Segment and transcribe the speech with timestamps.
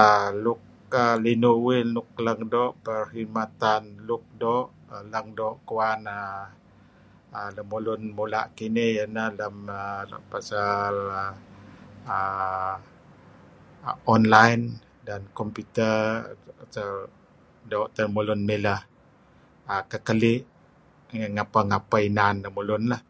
[0.00, 0.60] err luk
[1.02, 1.82] err luk linuh uih
[2.26, 4.70] lik doo' perkhidmatan luk doo'
[5.12, 6.00] lang doo' kuwan
[7.38, 9.34] err lemulun mula' kinih iyeh neh err
[10.10, 12.72] lem pasal hal [er
[13.90, 14.64] er] online
[15.06, 15.94] dan computer
[17.70, 18.80] doo' teh lemulun mileh
[19.90, 20.38] kekeli'
[21.34, 23.02] ngapeh-ngapeh inan lemulun lah'